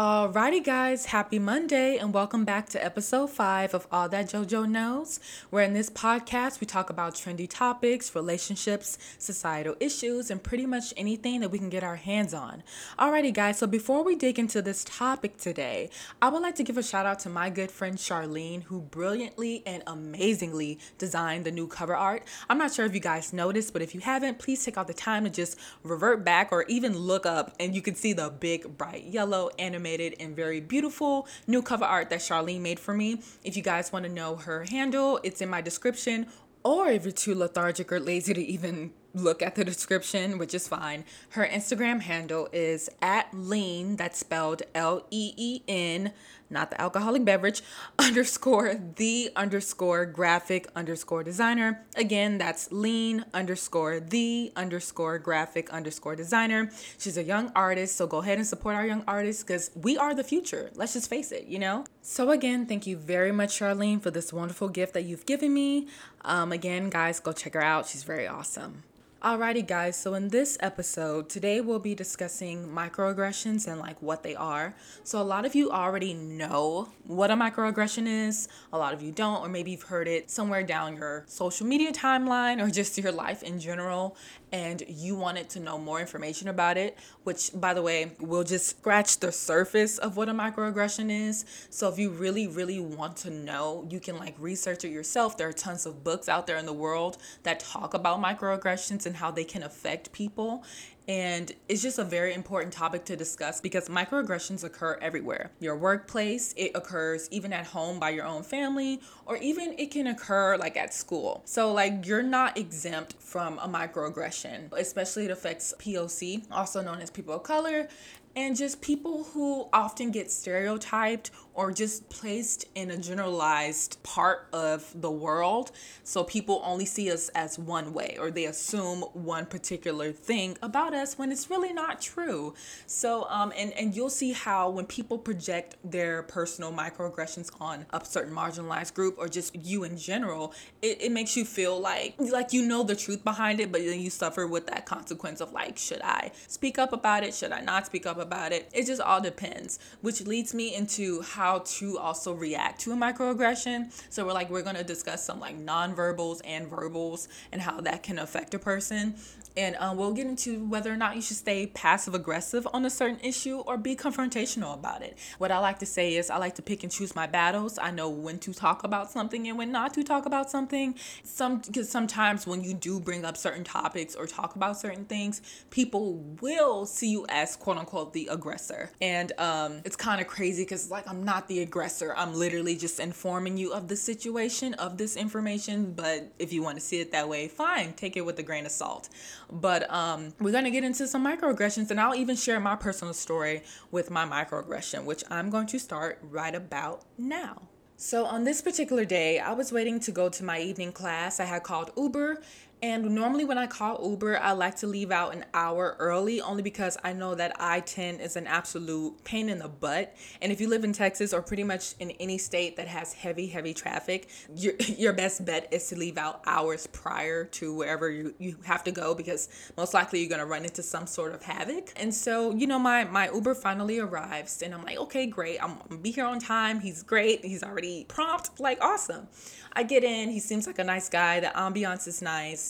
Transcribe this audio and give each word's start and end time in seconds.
Alrighty, 0.00 0.64
guys, 0.64 1.04
happy 1.04 1.38
Monday, 1.38 1.98
and 1.98 2.14
welcome 2.14 2.46
back 2.46 2.70
to 2.70 2.82
episode 2.82 3.28
five 3.28 3.74
of 3.74 3.86
All 3.92 4.08
That 4.08 4.30
JoJo 4.30 4.66
Knows. 4.66 5.20
Where 5.50 5.62
in 5.62 5.74
this 5.74 5.90
podcast, 5.90 6.58
we 6.58 6.66
talk 6.66 6.88
about 6.88 7.14
trendy 7.14 7.46
topics, 7.46 8.14
relationships, 8.14 8.96
societal 9.18 9.76
issues, 9.78 10.30
and 10.30 10.42
pretty 10.42 10.64
much 10.64 10.94
anything 10.96 11.40
that 11.40 11.50
we 11.50 11.58
can 11.58 11.68
get 11.68 11.84
our 11.84 11.96
hands 11.96 12.32
on. 12.32 12.62
Alrighty, 12.98 13.34
guys, 13.34 13.58
so 13.58 13.66
before 13.66 14.02
we 14.02 14.16
dig 14.16 14.38
into 14.38 14.62
this 14.62 14.84
topic 14.84 15.36
today, 15.36 15.90
I 16.22 16.30
would 16.30 16.40
like 16.40 16.54
to 16.54 16.64
give 16.64 16.78
a 16.78 16.82
shout 16.82 17.04
out 17.04 17.18
to 17.18 17.28
my 17.28 17.50
good 17.50 17.70
friend 17.70 17.98
Charlene, 17.98 18.62
who 18.62 18.80
brilliantly 18.80 19.62
and 19.66 19.82
amazingly 19.86 20.78
designed 20.96 21.44
the 21.44 21.52
new 21.52 21.66
cover 21.66 21.94
art. 21.94 22.22
I'm 22.48 22.56
not 22.56 22.72
sure 22.72 22.86
if 22.86 22.94
you 22.94 23.00
guys 23.00 23.34
noticed, 23.34 23.74
but 23.74 23.82
if 23.82 23.94
you 23.94 24.00
haven't, 24.00 24.38
please 24.38 24.64
take 24.64 24.78
out 24.78 24.86
the 24.86 24.94
time 24.94 25.24
to 25.24 25.30
just 25.30 25.58
revert 25.82 26.24
back 26.24 26.52
or 26.52 26.64
even 26.68 26.96
look 26.96 27.26
up, 27.26 27.54
and 27.60 27.74
you 27.74 27.82
can 27.82 27.94
see 27.94 28.14
the 28.14 28.30
big, 28.30 28.78
bright 28.78 29.04
yellow 29.04 29.50
animated 29.58 29.89
animated 29.90 30.20
and 30.20 30.36
very 30.36 30.60
beautiful 30.60 31.26
new 31.46 31.62
cover 31.62 31.84
art 31.84 32.10
that 32.10 32.20
Charlene 32.20 32.60
made 32.60 32.78
for 32.78 32.94
me. 32.94 33.20
If 33.44 33.56
you 33.56 33.62
guys 33.62 33.92
want 33.92 34.04
to 34.04 34.10
know 34.10 34.36
her 34.36 34.64
handle, 34.64 35.20
it's 35.22 35.40
in 35.40 35.48
my 35.48 35.60
description. 35.60 36.26
Or 36.62 36.88
if 36.88 37.04
you're 37.04 37.12
too 37.12 37.34
lethargic 37.34 37.90
or 37.90 37.98
lazy 37.98 38.34
to 38.34 38.40
even 38.42 38.92
look 39.14 39.42
at 39.42 39.54
the 39.54 39.64
description, 39.64 40.38
which 40.38 40.54
is 40.54 40.68
fine. 40.68 41.04
Her 41.30 41.46
Instagram 41.46 42.02
handle 42.02 42.48
is 42.52 42.88
at 43.02 43.28
lean, 43.32 43.96
that's 43.96 44.18
spelled 44.18 44.62
L 44.74 45.06
E 45.10 45.32
E 45.36 45.62
N, 45.66 46.12
not 46.50 46.70
the 46.70 46.80
alcoholic 46.80 47.24
beverage, 47.24 47.62
underscore 47.98 48.74
the 48.96 49.30
underscore 49.36 50.06
graphic 50.06 50.66
underscore 50.74 51.22
designer. 51.24 51.84
Again, 51.96 52.38
that's 52.38 52.70
lean 52.72 53.24
underscore 53.32 54.00
the 54.00 54.52
underscore 54.56 55.18
graphic 55.18 55.70
underscore 55.70 56.16
designer. 56.16 56.70
She's 56.98 57.16
a 57.16 57.22
young 57.22 57.52
artist, 57.54 57.96
so 57.96 58.06
go 58.06 58.18
ahead 58.18 58.38
and 58.38 58.46
support 58.46 58.74
our 58.74 58.86
young 58.86 59.04
artists 59.06 59.42
because 59.42 59.70
we 59.74 59.96
are 59.96 60.14
the 60.14 60.24
future. 60.24 60.70
Let's 60.74 60.94
just 60.94 61.08
face 61.08 61.32
it, 61.32 61.46
you 61.46 61.58
know? 61.58 61.84
So, 62.02 62.30
again, 62.30 62.66
thank 62.66 62.86
you 62.86 62.96
very 62.96 63.32
much, 63.32 63.58
Charlene, 63.58 64.02
for 64.02 64.10
this 64.10 64.32
wonderful 64.32 64.68
gift 64.68 64.94
that 64.94 65.02
you've 65.02 65.26
given 65.26 65.52
me. 65.54 65.88
Um, 66.22 66.52
again, 66.52 66.90
guys, 66.90 67.20
go 67.20 67.32
check 67.32 67.54
her 67.54 67.62
out. 67.62 67.86
She's 67.86 68.02
very 68.04 68.26
awesome. 68.26 68.82
Alrighty, 69.22 69.66
guys, 69.66 69.98
so 69.98 70.14
in 70.14 70.28
this 70.28 70.56
episode, 70.60 71.28
today 71.28 71.60
we'll 71.60 71.78
be 71.78 71.94
discussing 71.94 72.66
microaggressions 72.66 73.70
and 73.70 73.78
like 73.78 74.00
what 74.00 74.22
they 74.22 74.34
are. 74.34 74.74
So, 75.04 75.20
a 75.20 75.22
lot 75.22 75.44
of 75.44 75.54
you 75.54 75.70
already 75.70 76.14
know 76.14 76.88
what 77.04 77.30
a 77.30 77.34
microaggression 77.34 78.06
is, 78.06 78.48
a 78.72 78.78
lot 78.78 78.94
of 78.94 79.02
you 79.02 79.12
don't, 79.12 79.42
or 79.42 79.50
maybe 79.50 79.72
you've 79.72 79.82
heard 79.82 80.08
it 80.08 80.30
somewhere 80.30 80.62
down 80.62 80.96
your 80.96 81.24
social 81.26 81.66
media 81.66 81.92
timeline 81.92 82.66
or 82.66 82.70
just 82.80 82.96
your 82.96 83.12
life 83.12 83.42
in 83.42 83.60
general 83.60 84.16
and 84.52 84.82
you 84.88 85.14
wanted 85.14 85.48
to 85.50 85.60
know 85.60 85.78
more 85.78 86.00
information 86.00 86.48
about 86.48 86.76
it, 86.76 86.98
which, 87.24 87.50
by 87.54 87.74
the 87.74 87.82
way, 87.82 88.12
will 88.18 88.44
just 88.44 88.66
scratch 88.66 89.18
the 89.20 89.32
surface 89.32 89.98
of 89.98 90.16
what 90.16 90.28
a 90.28 90.32
microaggression 90.32 91.10
is. 91.10 91.44
So, 91.70 91.88
if 91.88 91.98
you 91.98 92.10
really, 92.10 92.46
really 92.46 92.80
want 92.80 93.16
to 93.18 93.30
know, 93.30 93.86
you 93.90 94.00
can 94.00 94.18
like 94.18 94.34
research 94.38 94.84
it 94.84 94.90
yourself. 94.90 95.36
There 95.36 95.48
are 95.48 95.52
tons 95.52 95.86
of 95.86 96.02
books 96.02 96.28
out 96.28 96.46
there 96.46 96.56
in 96.56 96.66
the 96.66 96.72
world 96.72 97.18
that 97.42 97.60
talk 97.60 97.94
about 97.94 98.20
microaggressions 98.20 99.06
and 99.06 99.16
how 99.16 99.30
they 99.30 99.44
can 99.44 99.62
affect 99.62 100.12
people. 100.12 100.64
And 101.08 101.52
it's 101.68 101.82
just 101.82 101.98
a 101.98 102.04
very 102.04 102.34
important 102.34 102.72
topic 102.72 103.04
to 103.06 103.16
discuss 103.16 103.60
because 103.60 103.88
microaggressions 103.88 104.62
occur 104.62 104.98
everywhere. 105.00 105.50
Your 105.58 105.76
workplace, 105.76 106.54
it 106.56 106.72
occurs 106.74 107.28
even 107.32 107.52
at 107.52 107.66
home 107.66 107.98
by 107.98 108.10
your 108.10 108.26
own 108.26 108.42
family, 108.42 109.00
or 109.26 109.36
even 109.38 109.74
it 109.78 109.90
can 109.90 110.06
occur 110.06 110.56
like 110.56 110.76
at 110.76 110.94
school. 110.94 111.42
So, 111.44 111.72
like, 111.72 112.06
you're 112.06 112.22
not 112.22 112.56
exempt 112.56 113.14
from 113.18 113.58
a 113.58 113.66
microaggression, 113.66 114.72
especially 114.72 115.24
it 115.24 115.30
affects 115.30 115.74
POC, 115.78 116.46
also 116.52 116.80
known 116.82 117.00
as 117.00 117.10
people 117.10 117.34
of 117.34 117.42
color, 117.42 117.88
and 118.36 118.56
just 118.56 118.80
people 118.80 119.24
who 119.32 119.68
often 119.72 120.10
get 120.10 120.30
stereotyped 120.30 121.30
or 121.52 121.72
just 121.72 122.08
placed 122.08 122.64
in 122.74 122.90
a 122.90 122.96
generalized 122.96 124.00
part 124.02 124.48
of 124.52 124.90
the 124.94 125.10
world. 125.10 125.72
So 126.04 126.24
people 126.24 126.62
only 126.64 126.86
see 126.86 127.10
us 127.10 127.28
as 127.30 127.58
one 127.58 127.92
way 127.92 128.16
or 128.18 128.30
they 128.30 128.44
assume 128.44 129.00
one 129.12 129.46
particular 129.46 130.12
thing 130.12 130.56
about 130.62 130.94
us 130.94 131.18
when 131.18 131.32
it's 131.32 131.50
really 131.50 131.72
not 131.72 132.00
true. 132.00 132.54
So, 132.86 133.26
um, 133.28 133.52
and, 133.56 133.72
and 133.72 133.94
you'll 133.94 134.10
see 134.10 134.32
how 134.32 134.70
when 134.70 134.86
people 134.86 135.18
project 135.18 135.76
their 135.84 136.22
personal 136.22 136.72
microaggressions 136.72 137.50
on 137.60 137.84
a 137.90 138.04
certain 138.04 138.32
marginalized 138.32 138.94
group 138.94 139.16
or 139.18 139.28
just 139.28 139.54
you 139.56 139.84
in 139.84 139.96
general, 139.96 140.54
it, 140.82 141.02
it 141.02 141.12
makes 141.12 141.36
you 141.36 141.44
feel 141.44 141.78
like, 141.80 142.14
like 142.18 142.52
you 142.52 142.66
know 142.66 142.84
the 142.84 142.96
truth 142.96 143.24
behind 143.24 143.60
it, 143.60 143.72
but 143.72 143.84
then 143.84 144.00
you 144.00 144.08
suffer 144.08 144.46
with 144.46 144.66
that 144.68 144.86
consequence 144.86 145.40
of 145.40 145.52
like, 145.52 145.76
should 145.76 146.00
I 146.02 146.30
speak 146.46 146.78
up 146.78 146.92
about 146.92 147.24
it? 147.24 147.34
Should 147.34 147.52
I 147.52 147.60
not 147.60 147.86
speak 147.86 148.06
up 148.06 148.18
about 148.20 148.52
it? 148.52 148.70
It 148.72 148.86
just 148.86 149.00
all 149.00 149.20
depends, 149.20 149.78
which 150.00 150.22
leads 150.22 150.54
me 150.54 150.74
into 150.74 151.22
how 151.22 151.60
to 151.60 151.98
also 151.98 152.32
react 152.32 152.80
to 152.82 152.92
a 152.92 152.96
microaggression. 152.96 153.92
So 154.10 154.24
we're 154.24 154.32
like 154.32 154.50
we're 154.50 154.62
going 154.62 154.76
to 154.76 154.84
discuss 154.84 155.24
some 155.24 155.40
like 155.40 155.58
nonverbals 155.58 156.40
and 156.44 156.68
verbals 156.68 157.28
and 157.52 157.60
how 157.60 157.80
that 157.80 158.02
can 158.02 158.18
affect 158.18 158.54
a 158.54 158.58
person 158.58 159.14
and 159.56 159.76
um, 159.78 159.96
we'll 159.96 160.12
get 160.12 160.26
into 160.26 160.64
whether 160.66 160.92
or 160.92 160.96
not 160.96 161.16
you 161.16 161.22
should 161.22 161.36
stay 161.36 161.66
passive 161.66 162.14
aggressive 162.14 162.66
on 162.72 162.84
a 162.84 162.90
certain 162.90 163.20
issue 163.20 163.58
or 163.58 163.76
be 163.76 163.96
confrontational 163.96 164.74
about 164.74 165.02
it. 165.02 165.18
What 165.38 165.50
I 165.50 165.58
like 165.58 165.78
to 165.80 165.86
say 165.86 166.16
is 166.16 166.30
I 166.30 166.36
like 166.36 166.54
to 166.56 166.62
pick 166.62 166.82
and 166.82 166.92
choose 166.92 167.14
my 167.14 167.26
battles. 167.26 167.78
I 167.78 167.90
know 167.90 168.08
when 168.08 168.38
to 168.40 168.52
talk 168.52 168.84
about 168.84 169.10
something 169.10 169.48
and 169.48 169.58
when 169.58 169.72
not 169.72 169.94
to 169.94 170.04
talk 170.04 170.26
about 170.26 170.50
something. 170.50 170.94
Some 171.24 171.58
because 171.58 171.88
sometimes 171.88 172.46
when 172.46 172.62
you 172.62 172.74
do 172.74 173.00
bring 173.00 173.24
up 173.24 173.36
certain 173.36 173.64
topics 173.64 174.14
or 174.14 174.26
talk 174.26 174.56
about 174.56 174.78
certain 174.78 175.04
things, 175.04 175.42
people 175.70 176.16
will 176.40 176.86
see 176.86 177.10
you 177.10 177.26
as 177.28 177.56
quote 177.56 177.78
unquote 177.78 178.12
the 178.12 178.28
aggressor, 178.30 178.90
and 179.00 179.32
um, 179.38 179.80
it's 179.84 179.96
kind 179.96 180.20
of 180.20 180.26
crazy 180.26 180.62
because 180.62 180.90
like 180.90 181.08
I'm 181.08 181.24
not 181.24 181.48
the 181.48 181.60
aggressor. 181.60 182.14
I'm 182.16 182.34
literally 182.34 182.76
just 182.76 183.00
informing 183.00 183.56
you 183.56 183.72
of 183.72 183.88
the 183.88 183.96
situation 183.96 184.74
of 184.74 184.98
this 184.98 185.16
information. 185.16 185.92
But 185.92 186.32
if 186.38 186.52
you 186.52 186.62
want 186.62 186.76
to 186.76 186.80
see 186.80 187.00
it 187.00 187.12
that 187.12 187.28
way, 187.28 187.48
fine, 187.48 187.92
take 187.94 188.16
it 188.16 188.24
with 188.24 188.38
a 188.38 188.42
grain 188.42 188.66
of 188.66 188.72
salt. 188.72 189.08
But 189.50 189.90
um, 189.92 190.32
we're 190.40 190.52
going 190.52 190.64
to 190.64 190.70
get 190.70 190.84
into 190.84 191.06
some 191.06 191.24
microaggressions, 191.24 191.90
and 191.90 192.00
I'll 192.00 192.14
even 192.14 192.36
share 192.36 192.60
my 192.60 192.76
personal 192.76 193.14
story 193.14 193.62
with 193.90 194.10
my 194.10 194.24
microaggression, 194.24 195.04
which 195.04 195.24
I'm 195.30 195.50
going 195.50 195.66
to 195.68 195.78
start 195.78 196.18
right 196.22 196.54
about 196.54 197.04
now. 197.18 197.62
So, 197.96 198.24
on 198.24 198.44
this 198.44 198.62
particular 198.62 199.04
day, 199.04 199.40
I 199.40 199.52
was 199.52 199.72
waiting 199.72 200.00
to 200.00 200.10
go 200.10 200.30
to 200.30 200.42
my 200.42 200.58
evening 200.58 200.90
class. 200.90 201.38
I 201.38 201.44
had 201.44 201.64
called 201.64 201.90
Uber 201.98 202.40
and 202.82 203.10
normally, 203.10 203.44
when 203.44 203.58
I 203.58 203.66
call 203.66 204.00
Uber, 204.10 204.38
I 204.38 204.52
like 204.52 204.76
to 204.76 204.86
leave 204.86 205.10
out 205.10 205.34
an 205.34 205.44
hour 205.52 205.96
early 205.98 206.40
only 206.40 206.62
because 206.62 206.96
I 207.04 207.12
know 207.12 207.34
that 207.34 207.56
I 207.60 207.80
10 207.80 208.20
is 208.20 208.36
an 208.36 208.46
absolute 208.46 209.22
pain 209.24 209.50
in 209.50 209.58
the 209.58 209.68
butt. 209.68 210.16
And 210.40 210.50
if 210.50 210.60
you 210.60 210.68
live 210.68 210.82
in 210.82 210.92
Texas 210.92 211.34
or 211.34 211.42
pretty 211.42 211.64
much 211.64 211.94
in 212.00 212.12
any 212.12 212.38
state 212.38 212.76
that 212.76 212.88
has 212.88 213.12
heavy, 213.12 213.48
heavy 213.48 213.74
traffic, 213.74 214.28
your, 214.56 214.74
your 214.96 215.12
best 215.12 215.44
bet 215.44 215.68
is 215.70 215.88
to 215.88 215.96
leave 215.96 216.16
out 216.16 216.42
hours 216.46 216.86
prior 216.86 217.44
to 217.44 217.74
wherever 217.74 218.10
you, 218.10 218.34
you 218.38 218.56
have 218.64 218.82
to 218.84 218.92
go 218.92 219.14
because 219.14 219.50
most 219.76 219.92
likely 219.92 220.20
you're 220.20 220.28
going 220.28 220.40
to 220.40 220.46
run 220.46 220.64
into 220.64 220.82
some 220.82 221.06
sort 221.06 221.34
of 221.34 221.42
havoc. 221.42 221.92
And 221.96 222.14
so, 222.14 222.54
you 222.54 222.66
know, 222.66 222.78
my, 222.78 223.04
my 223.04 223.30
Uber 223.30 223.56
finally 223.56 223.98
arrives 223.98 224.62
and 224.62 224.74
I'm 224.74 224.84
like, 224.84 224.98
okay, 224.98 225.26
great. 225.26 225.62
I'm, 225.62 225.76
going 225.76 225.88
to 225.90 225.96
be 225.98 226.12
here 226.12 226.24
on 226.24 226.38
time. 226.38 226.80
He's 226.80 227.02
great. 227.02 227.44
He's 227.44 227.62
already 227.62 228.04
prompt. 228.04 228.58
Like, 228.58 228.78
awesome. 228.80 229.28
I 229.72 229.82
get 229.82 230.02
in, 230.02 230.30
he 230.30 230.40
seems 230.40 230.66
like 230.66 230.78
a 230.78 230.84
nice 230.84 231.08
guy, 231.08 231.40
the 231.40 231.46
ambiance 231.48 232.08
is 232.08 232.22
nice. 232.22 232.69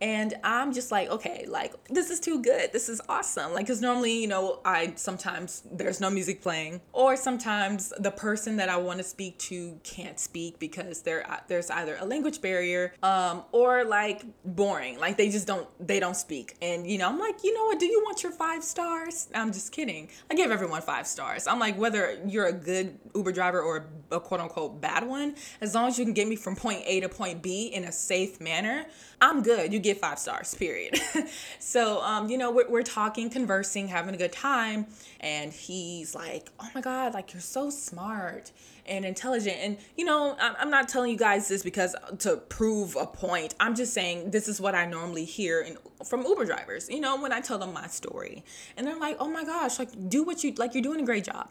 And 0.00 0.34
I'm 0.42 0.72
just 0.72 0.90
like, 0.90 1.08
okay, 1.08 1.46
like 1.48 1.72
this 1.88 2.10
is 2.10 2.20
too 2.20 2.42
good. 2.42 2.72
This 2.72 2.88
is 2.88 3.00
awesome. 3.08 3.54
Like, 3.54 3.66
cause 3.66 3.80
normally, 3.80 4.20
you 4.20 4.26
know, 4.26 4.60
I 4.64 4.94
sometimes 4.96 5.62
there's 5.70 6.00
no 6.00 6.10
music 6.10 6.42
playing, 6.42 6.80
or 6.92 7.16
sometimes 7.16 7.92
the 7.98 8.10
person 8.10 8.56
that 8.56 8.68
I 8.68 8.76
want 8.76 8.98
to 8.98 9.04
speak 9.04 9.38
to 9.40 9.78
can't 9.84 10.18
speak 10.18 10.58
because 10.58 11.02
there 11.02 11.24
there's 11.48 11.70
either 11.70 11.96
a 12.00 12.04
language 12.04 12.40
barrier, 12.40 12.92
um, 13.02 13.44
or 13.52 13.84
like 13.84 14.24
boring. 14.44 14.98
Like 14.98 15.16
they 15.16 15.30
just 15.30 15.46
don't 15.46 15.66
they 15.86 16.00
don't 16.00 16.16
speak. 16.16 16.56
And 16.60 16.90
you 16.90 16.98
know, 16.98 17.08
I'm 17.08 17.18
like, 17.18 17.44
you 17.44 17.54
know 17.54 17.64
what? 17.64 17.78
Do 17.78 17.86
you 17.86 18.02
want 18.04 18.22
your 18.22 18.32
five 18.32 18.64
stars? 18.64 19.28
I'm 19.34 19.52
just 19.52 19.72
kidding. 19.72 20.10
I 20.30 20.34
give 20.34 20.50
everyone 20.50 20.82
five 20.82 21.06
stars. 21.06 21.46
I'm 21.46 21.58
like, 21.58 21.78
whether 21.78 22.18
you're 22.26 22.46
a 22.46 22.52
good 22.52 22.98
Uber 23.14 23.32
driver 23.32 23.62
or 23.62 23.86
a 24.10 24.20
quote 24.20 24.40
unquote 24.40 24.80
bad 24.80 25.06
one, 25.06 25.34
as 25.60 25.74
long 25.74 25.88
as 25.88 25.98
you 25.98 26.04
can 26.04 26.14
get 26.14 26.28
me 26.28 26.36
from 26.36 26.56
point 26.56 26.82
A 26.86 27.00
to 27.00 27.08
point 27.08 27.42
B 27.42 27.66
in 27.66 27.84
a 27.84 27.92
safe 27.92 28.40
manner, 28.40 28.86
I'm 29.20 29.42
good. 29.42 29.72
You 29.72 29.78
get 29.84 29.98
five 29.98 30.18
stars, 30.18 30.54
period. 30.54 30.98
so, 31.60 32.02
um, 32.02 32.28
you 32.28 32.38
know, 32.38 32.50
we're, 32.50 32.68
we're 32.68 32.82
talking, 32.82 33.30
conversing, 33.30 33.86
having 33.88 34.14
a 34.14 34.18
good 34.18 34.32
time. 34.32 34.86
And 35.20 35.52
he's 35.52 36.14
like, 36.14 36.50
oh 36.58 36.68
my 36.74 36.80
God, 36.80 37.14
like 37.14 37.32
you're 37.32 37.40
so 37.40 37.70
smart 37.70 38.50
and 38.86 39.04
intelligent. 39.04 39.56
And, 39.60 39.78
you 39.96 40.04
know, 40.04 40.36
I'm 40.38 40.70
not 40.70 40.88
telling 40.88 41.10
you 41.10 41.16
guys 41.16 41.48
this 41.48 41.62
because 41.62 41.94
to 42.20 42.36
prove 42.36 42.96
a 42.96 43.06
point. 43.06 43.54
I'm 43.60 43.74
just 43.74 43.94
saying 43.94 44.30
this 44.30 44.48
is 44.48 44.60
what 44.60 44.74
I 44.74 44.86
normally 44.86 45.24
hear 45.24 45.60
in, 45.60 45.78
from 46.04 46.24
Uber 46.26 46.44
drivers, 46.44 46.88
you 46.90 47.00
know, 47.00 47.20
when 47.20 47.32
I 47.32 47.40
tell 47.40 47.58
them 47.58 47.72
my 47.72 47.86
story. 47.86 48.44
And 48.76 48.86
they're 48.86 48.98
like, 48.98 49.16
oh 49.20 49.28
my 49.28 49.44
gosh, 49.44 49.78
like 49.78 50.08
do 50.08 50.22
what 50.22 50.42
you, 50.42 50.52
like 50.54 50.74
you're 50.74 50.82
doing 50.82 51.00
a 51.00 51.04
great 51.04 51.24
job. 51.24 51.48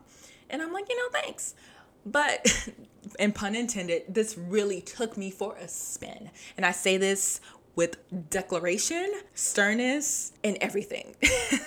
And 0.49 0.61
I'm 0.61 0.73
like, 0.73 0.89
you 0.89 0.97
know, 0.97 1.19
thanks. 1.21 1.55
But, 2.05 2.69
and 3.19 3.33
pun 3.33 3.55
intended, 3.55 4.03
this 4.09 4.37
really 4.37 4.81
took 4.81 5.17
me 5.17 5.31
for 5.31 5.55
a 5.55 5.67
spin. 5.67 6.29
And 6.57 6.65
I 6.65 6.71
say 6.71 6.97
this 6.97 7.41
with 7.75 7.97
declaration, 8.29 9.13
sternness, 9.33 10.33
and 10.43 10.57
everything. 10.61 11.15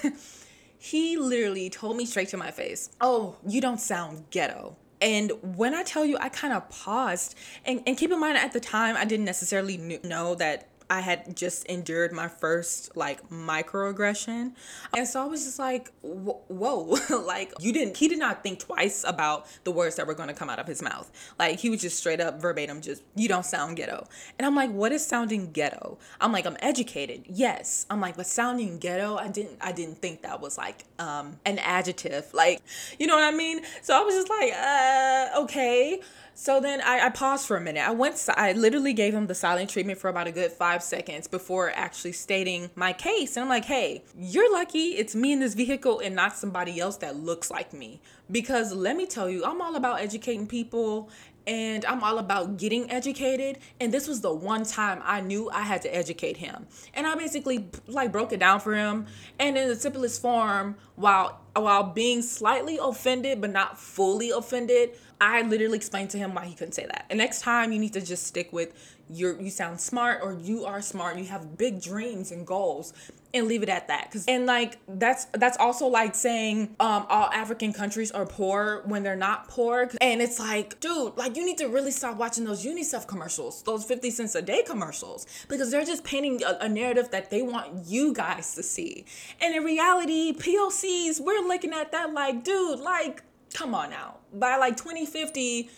he 0.79 1.17
literally 1.17 1.69
told 1.71 1.97
me 1.97 2.07
straight 2.07 2.29
to 2.29 2.37
my 2.37 2.51
face, 2.51 2.91
Oh, 3.01 3.37
you 3.47 3.61
don't 3.61 3.81
sound 3.81 4.25
ghetto. 4.31 4.77
And 5.01 5.33
when 5.43 5.75
I 5.75 5.83
tell 5.83 6.05
you, 6.05 6.17
I 6.19 6.29
kind 6.29 6.55
of 6.55 6.69
paused. 6.71 7.35
And, 7.65 7.83
and 7.87 7.99
keep 7.99 8.11
in 8.11 8.19
mind, 8.19 8.39
at 8.39 8.53
the 8.53 8.61
time, 8.61 8.97
I 8.97 9.05
didn't 9.05 9.27
necessarily 9.27 10.01
know 10.05 10.35
that 10.37 10.69
I 10.89 11.01
had 11.01 11.37
just 11.37 11.65
endured 11.67 12.13
my 12.13 12.29
first 12.29 12.97
like 12.97 13.29
microaggression. 13.29 14.53
And 14.97 15.07
so 15.09 15.23
I 15.23 15.27
was 15.27 15.45
just 15.45 15.59
like, 15.59 15.91
whoa, 16.03 16.97
like 17.27 17.53
you 17.61 17.73
didn't, 17.73 17.97
he 17.97 18.09
did 18.09 18.19
not 18.19 18.43
think 18.43 18.61
twice 18.61 19.05
about 19.07 19.47
the 19.65 19.73
words 19.73 19.97
that 19.97 20.07
were 20.07 20.15
going 20.15 20.29
to 20.29 20.35
come 20.35 20.49
out 20.49 20.59
of 20.59 20.67
his 20.67 20.83
mouth. 20.83 21.11
Like 21.39 21.59
he 21.59 21.71
was 21.71 21.81
just 21.81 21.99
straight 21.99 22.21
up 22.21 22.41
verbatim, 22.41 22.81
just, 22.81 23.03
you 23.15 23.29
don't 23.29 23.45
sound 23.45 23.77
ghetto. 23.77 24.07
And 24.39 24.47
I'm 24.47 24.55
like, 24.55 24.71
what 24.71 24.93
is 24.93 25.05
sounding 25.05 25.51
ghetto? 25.51 25.99
I'm 26.21 26.33
like, 26.33 26.47
I'm 26.47 26.57
educated. 26.61 27.25
Yes. 27.27 27.87
I'm 27.91 28.01
like, 28.01 28.17
but 28.17 28.27
sounding 28.27 28.79
ghetto, 28.79 29.17
I 29.17 29.29
didn't, 29.29 29.59
I 29.61 29.73
didn't 29.73 29.99
think 29.99 30.23
that 30.23 30.41
was 30.41 30.57
like 30.57 30.85
um, 30.99 31.39
an 31.45 31.59
adjective. 31.59 32.33
Like, 32.33 32.63
you 32.99 33.07
know 33.07 33.17
what 33.17 33.25
I 33.25 33.37
mean? 33.37 33.61
So 33.83 33.99
I 33.99 34.05
was 34.05 34.15
just 34.15 34.31
like, 34.31 34.53
uh, 34.53 35.43
okay. 35.43 36.01
So 36.39 36.61
then 36.61 36.83
I, 36.83 37.07
I 37.07 37.09
paused 37.09 37.47
for 37.47 37.57
a 37.57 37.63
minute. 37.63 37.81
I 37.81 37.93
went, 37.93 38.23
I 38.37 38.53
literally 38.53 38.93
gave 38.93 39.15
him 39.15 39.27
the 39.27 39.35
silent 39.35 39.71
treatment 39.71 39.99
for 39.99 40.09
about 40.09 40.27
a 40.27 40.31
good 40.31 40.53
five 40.53 40.83
seconds 40.83 41.27
before 41.27 41.73
actually 41.75 42.13
stating 42.13 42.71
my 42.75 42.93
case. 42.93 43.39
And 43.39 43.45
I'm 43.45 43.49
like, 43.49 43.65
hey, 43.65 44.05
you're 44.19 44.53
lucky 44.53 44.91
it's 44.97 45.15
me 45.15 45.33
in 45.33 45.41
this 45.41 45.55
vehicle 45.55 46.01
and 46.01 46.15
not 46.15 46.37
somebody 46.37 46.79
else 46.79 46.99
that 46.99 47.17
looks 47.17 47.51
like 47.51 47.73
me. 47.73 48.03
Because 48.31 48.75
let 48.75 48.99
me 48.99 49.07
tell 49.07 49.31
you, 49.31 49.47
I'm 49.47 49.63
all 49.63 49.77
about 49.77 50.01
educating 50.01 50.47
people 50.47 51.09
and 51.47 51.85
I'm 51.85 52.03
all 52.03 52.19
about 52.19 52.57
getting 52.57 52.91
educated. 52.91 53.59
And 53.81 53.93
this 53.93 54.09
was 54.09 54.21
the 54.21 54.33
one 54.33 54.65
time 54.65 55.01
I 55.05 55.21
knew 55.21 55.49
I 55.51 55.63
had 55.63 55.83
to 55.83 55.95
educate 55.95 56.37
him. 56.37 56.67
And 56.95 57.07
I 57.07 57.15
basically 57.15 57.69
like 57.87 58.13
broke 58.13 58.33
it 58.33 58.41
down 58.41 58.61
for 58.61 58.75
him. 58.75 59.07
And 59.39 59.57
in 59.57 59.69
the 59.69 59.77
simplest 59.77 60.21
form, 60.21 60.77
while 60.97 61.41
while 61.55 61.85
being 61.85 62.21
slightly 62.21 62.79
offended 62.81 63.41
but 63.41 63.51
not 63.51 63.79
fully 63.79 64.31
offended, 64.31 64.91
I 65.21 65.43
literally 65.43 65.77
explained 65.77 66.11
to 66.11 66.19
him 66.19 66.35
why 66.35 66.45
he 66.45 66.55
couldn't 66.55 66.75
say 66.75 66.85
that. 66.87 67.07
And 67.09 67.19
next 67.19 67.41
time 67.41 67.73
you 67.73 67.79
need 67.79 67.95
to 67.95 68.01
just 68.01 68.27
stick 68.27 68.53
with 68.53 68.75
you're 69.09 69.41
you 69.41 69.51
sound 69.51 69.81
smart 69.81 70.21
or 70.23 70.33
you 70.33 70.65
are 70.65 70.83
smart, 70.83 71.19
you 71.19 71.25
have 71.27 71.57
big 71.57 71.81
dreams 71.81 72.33
and 72.33 72.47
goals 72.47 72.93
and 73.33 73.47
leave 73.47 73.63
it 73.63 73.69
at 73.69 73.89
that. 73.89 74.11
Cause 74.11 74.25
and 74.27 74.47
like 74.47 74.79
that's 74.89 75.27
that's 75.27 75.57
also 75.59 75.87
like 75.87 76.15
saying 76.15 76.75
um 76.81 77.07
all 77.09 77.31
African 77.33 77.73
countries 77.73 78.11
are 78.11 78.27
poor 78.27 78.83
when 78.87 79.03
they're 79.03 79.17
not 79.17 79.49
poor. 79.49 79.91
And 80.01 80.21
it's 80.21 80.39
like, 80.39 80.81
dude, 80.81 81.17
like 81.17 81.37
you 81.37 81.45
need 81.45 81.59
to 81.59 81.67
really 81.67 81.91
stop 81.91 82.17
watching 82.17 82.45
those 82.45 82.65
UNICEF 82.65 83.07
commercials, 83.07 83.63
those 83.63 83.85
50 83.85 84.11
cents 84.11 84.35
a 84.35 84.43
day 84.43 84.63
commercials, 84.67 85.27
because 85.49 85.71
they're 85.71 85.85
just 85.85 86.05
painting 86.05 86.43
a, 86.43 86.59
a 86.63 86.69
narrative 86.69 87.11
that 87.11 87.31
they 87.31 87.43
want 87.43 87.87
you 87.87 88.13
guys 88.13 88.55
to 88.55 88.63
see. 88.63 89.05
And 89.41 89.55
in 89.55 89.63
reality, 89.63 90.33
POCs, 90.33 91.21
we're 91.21 91.47
looking 91.47 91.73
at 91.73 91.93
that 91.93 92.13
like, 92.13 92.43
dude, 92.43 92.81
like 92.81 93.23
come 93.55 93.75
on 93.75 93.91
now. 93.91 94.17
By 94.33 94.57
like 94.57 94.77
2050, 94.77 95.71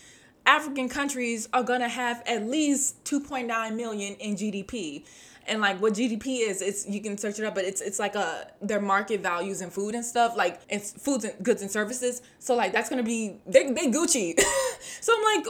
African 0.49 0.89
countries 0.89 1.47
are 1.53 1.61
gonna 1.61 1.87
have 1.87 2.23
at 2.25 2.47
least 2.47 3.03
2.9 3.03 3.75
million 3.75 4.15
in 4.15 4.35
GDP. 4.35 5.05
And 5.45 5.61
like 5.61 5.79
what 5.79 5.93
GDP 5.93 6.47
is, 6.47 6.63
it's 6.63 6.87
you 6.87 7.01
can 7.01 7.19
search 7.19 7.37
it 7.37 7.45
up, 7.45 7.53
but 7.53 7.65
it's 7.65 7.81
it's 7.81 7.99
like 7.99 8.15
a 8.15 8.51
their 8.59 8.81
market 8.81 9.21
values 9.21 9.61
in 9.61 9.69
food 9.69 9.93
and 9.93 10.03
stuff, 10.03 10.35
like 10.35 10.59
it's 10.67 10.91
foods 10.91 11.23
and 11.23 11.35
goods 11.43 11.61
and 11.61 11.69
services. 11.69 12.23
So 12.39 12.55
like 12.55 12.73
that's 12.73 12.89
gonna 12.89 13.03
be 13.03 13.39
they 13.45 13.71
they 13.71 13.91
Gucci. 13.91 14.39
so 15.01 15.15
I'm 15.15 15.37
like 15.37 15.45